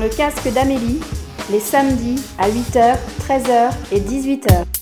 [0.00, 1.00] le casque d'Amélie,
[1.50, 2.96] les samedis à 8h,
[3.28, 4.79] 13h et 18h.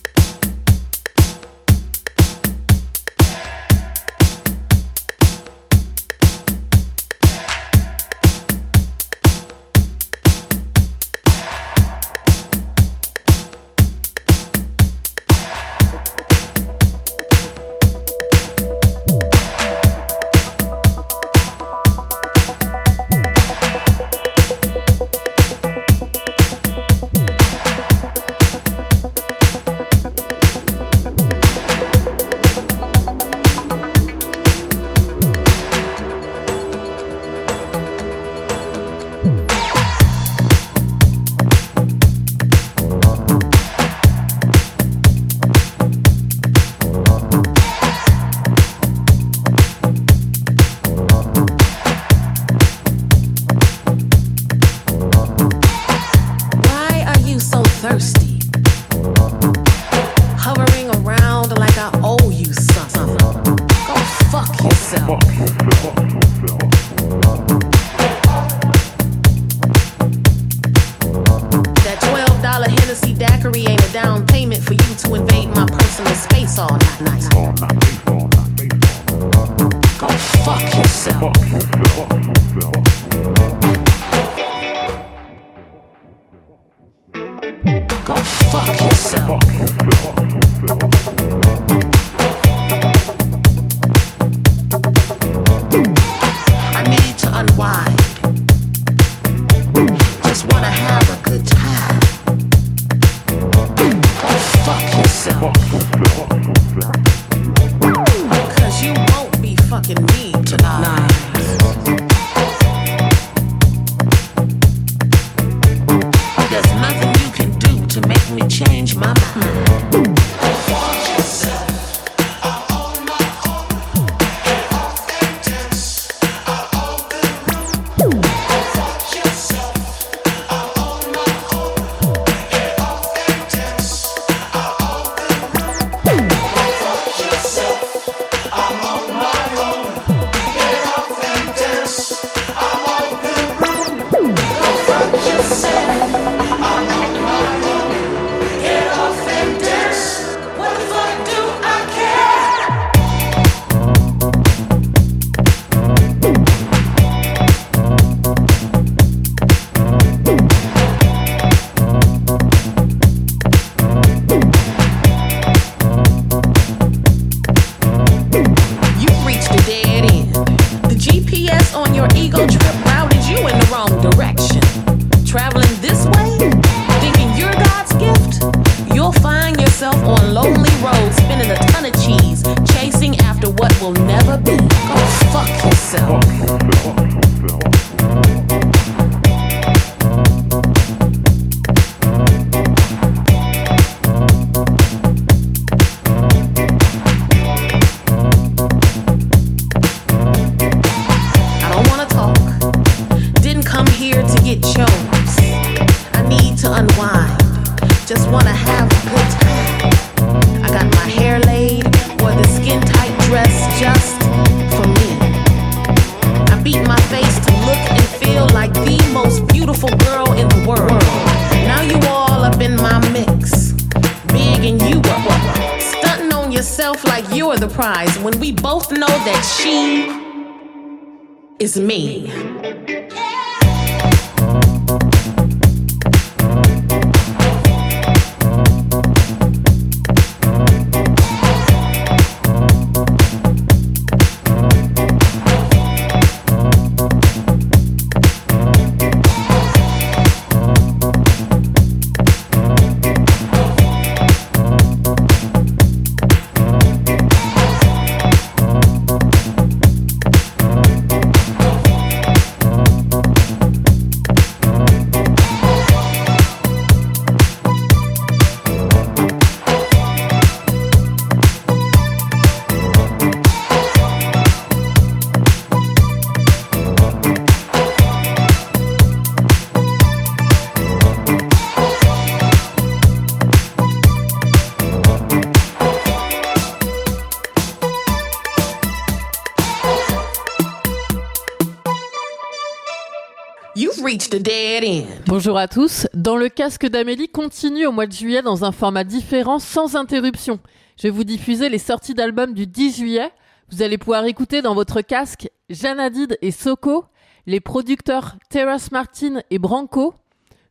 [295.26, 296.06] Bonjour à tous.
[296.12, 300.60] Dans le casque d'Amélie continue au mois de juillet dans un format différent sans interruption.
[300.98, 303.32] Je vais vous diffuser les sorties d'albums du 10 juillet.
[303.70, 307.06] Vous allez pouvoir écouter dans votre casque Janadid et Soko,
[307.46, 310.14] les producteurs Terrace Martin et Branco,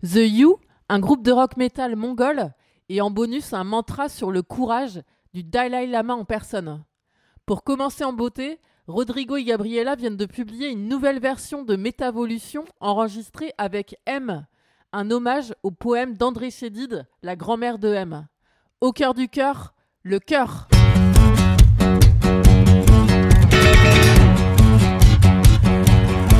[0.04, 0.60] The You,
[0.90, 2.52] un groupe de rock metal mongol,
[2.90, 5.02] et en bonus un mantra sur le courage
[5.34, 6.84] du Dalai Lama en personne.
[7.48, 12.64] Pour commencer en beauté, Rodrigo et Gabriela viennent de publier une nouvelle version de Métavolution
[12.80, 14.46] enregistrée avec M,
[14.94, 18.28] un hommage au poème d'André Chédid, la grand-mère de M.
[18.80, 19.74] Au cœur du cœur,
[20.04, 20.70] le cœur.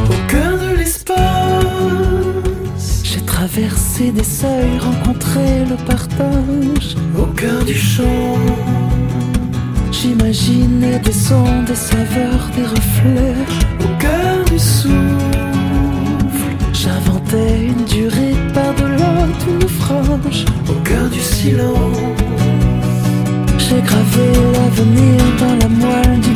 [0.10, 1.52] Au cœur de l'espace,
[3.04, 6.96] j'ai traversé des seuils, rencontré le partage.
[7.20, 8.87] Au cœur du champ
[10.00, 13.34] J'imaginais des sons, des saveurs, des reflets
[13.84, 14.94] au cœur du souffle.
[16.72, 21.98] J'inventais une durée par-delà une frange au cœur du silence.
[23.58, 26.34] J'ai gravé l'avenir dans la moelle du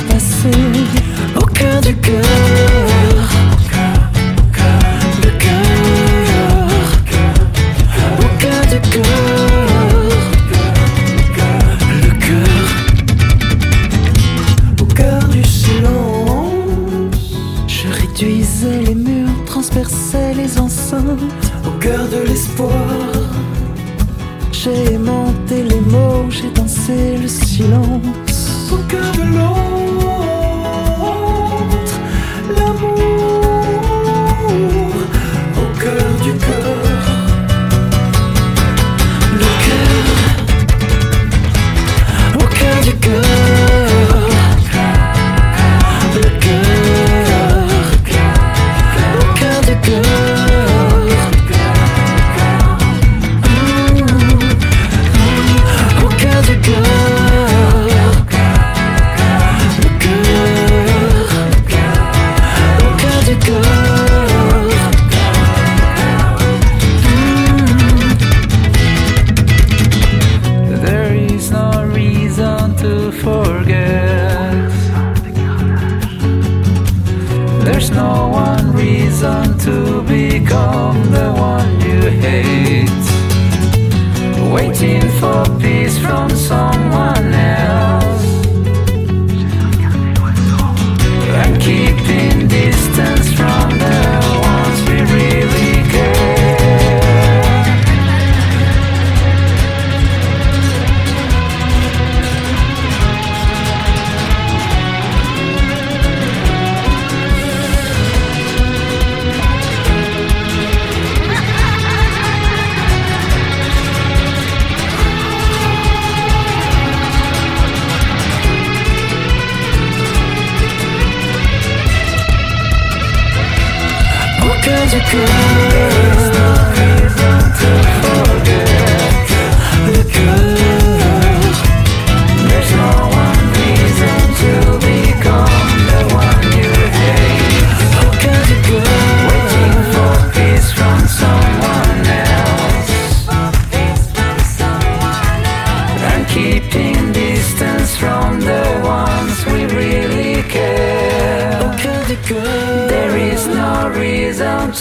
[125.09, 126.20] cool.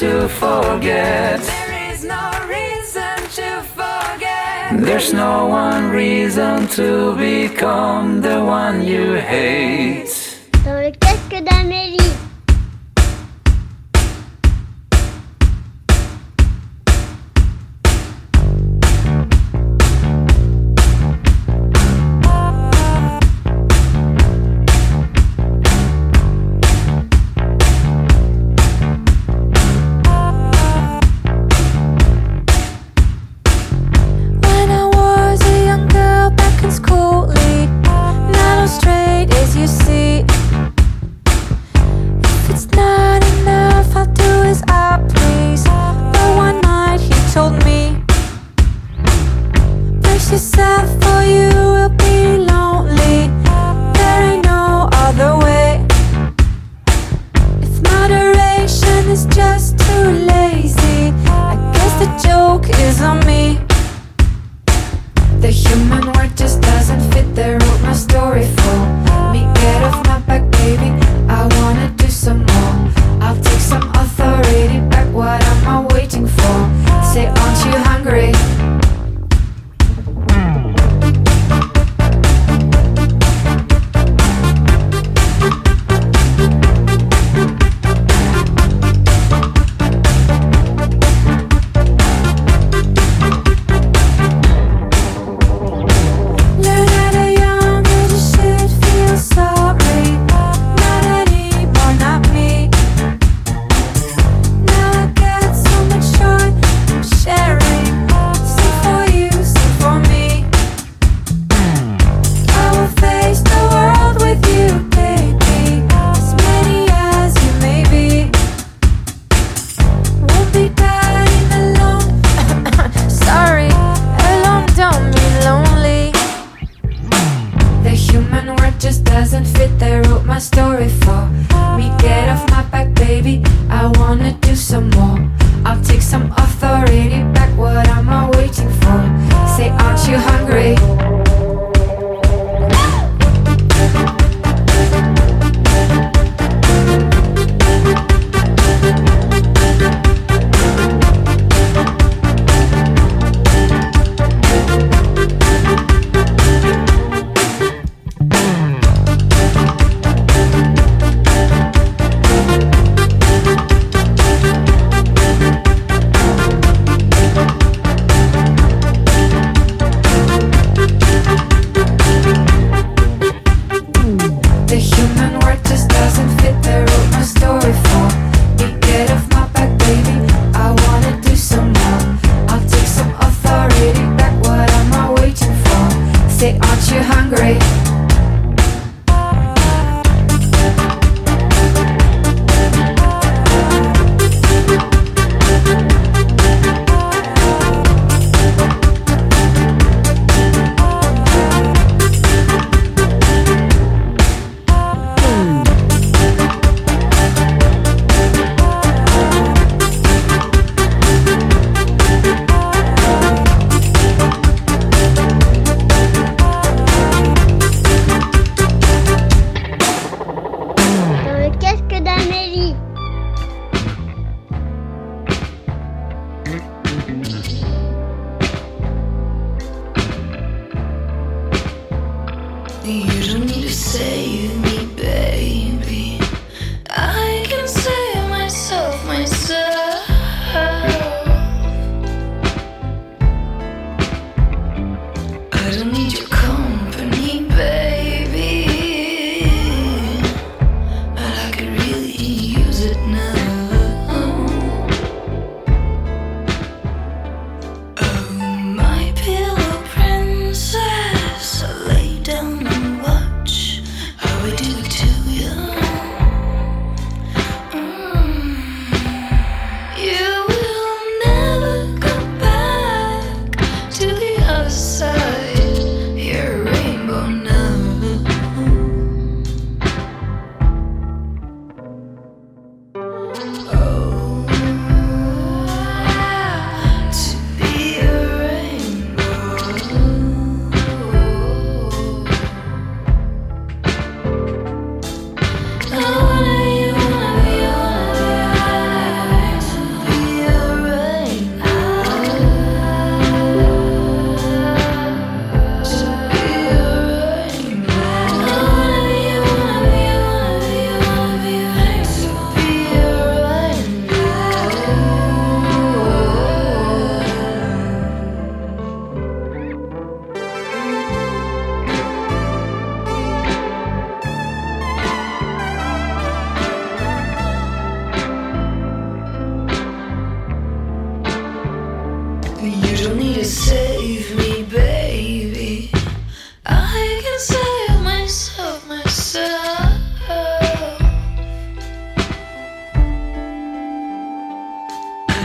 [0.01, 1.43] to forget.
[1.43, 4.81] There is no reason to forget.
[4.81, 10.20] There's no one reason to become the one you hate.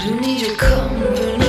[0.05, 1.44] don't need your company.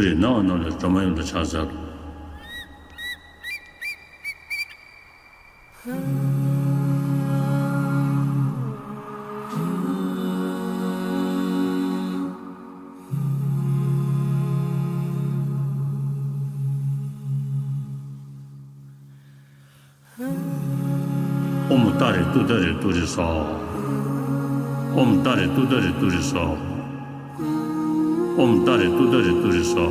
[0.00, 1.66] 그래 나와 나와 정말로 찾아
[21.70, 23.20] 옴 따레 두더레 두리소
[24.94, 26.67] 옴 따레 두더레 두리소
[28.38, 29.84] Om tare tu dare tu ri sa.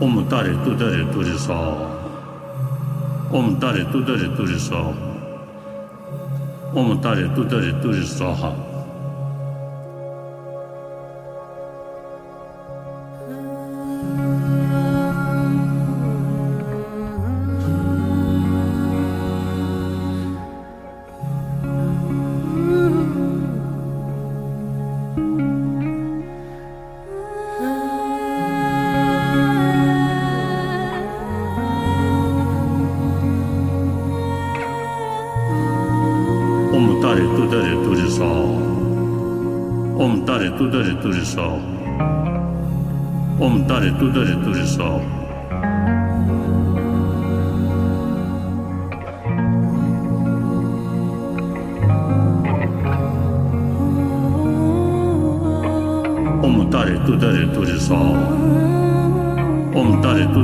[0.00, 1.58] Om tare tu dare tu ri sa.
[3.30, 4.58] Om tare tu dare tu ri
[6.72, 8.67] 我们大家都在这都是说好。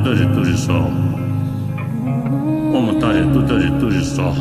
[0.04, 0.78] tudo de tudo só.
[2.72, 4.34] Uma montagem tudo de tudo só.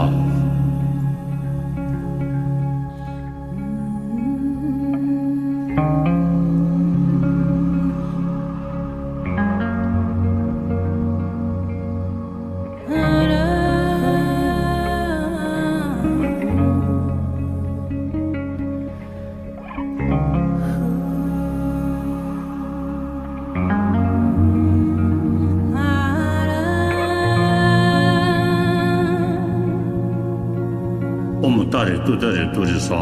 [32.83, 32.97] 说，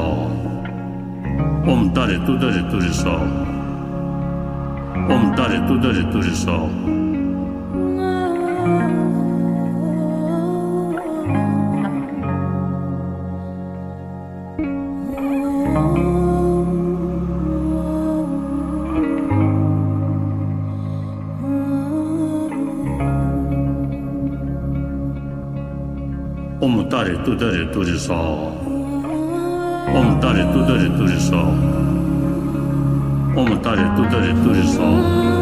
[1.66, 3.12] 我们大家都在这都是说，
[5.10, 6.70] 我们大家都在这都是说。
[26.60, 28.54] 我们大家都在这都是说。
[29.90, 31.54] Om tare tudore turisol.
[33.36, 35.41] Om tare tudore turisol.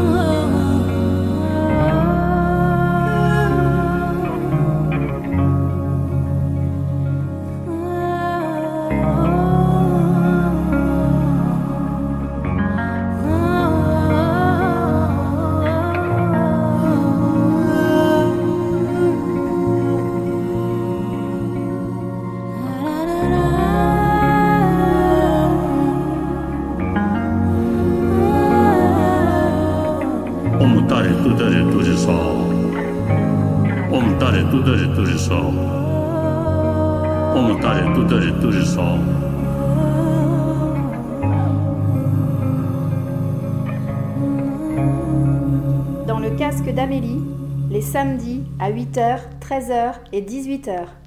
[48.59, 50.98] À 8h, 13h et 18h.